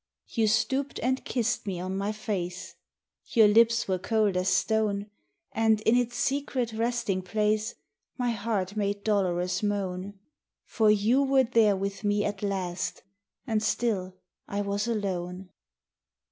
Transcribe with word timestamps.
You 0.29 0.47
stooped 0.47 0.99
and 1.03 1.23
kissed 1.25 1.67
me 1.67 1.79
on 1.79 1.95
my 1.95 2.11
face, 2.11 2.73
Your 3.27 3.47
lips 3.47 3.87
were 3.87 3.99
cold 3.99 4.35
as 4.35 4.49
stone, 4.49 5.11
And 5.51 5.79
in 5.81 5.95
its 5.95 6.15
secret 6.15 6.73
resting 6.73 7.21
place 7.21 7.75
My 8.17 8.31
heart 8.31 8.75
made 8.75 9.03
dolorous 9.03 9.61
moan. 9.61 10.17
For 10.65 10.89
you 10.89 11.21
were 11.21 11.43
there 11.43 11.75
with 11.75 12.03
me 12.03 12.25
at 12.25 12.41
last 12.41 13.03
And 13.45 13.61
still 13.61 14.15
I 14.47 14.61
was 14.61 14.87
alone. 14.87 15.49